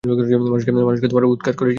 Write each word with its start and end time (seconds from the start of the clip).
মানুষকে 0.03 1.07
তা 1.07 1.27
উৎখাত 1.27 1.55
করেছিল। 1.55 1.69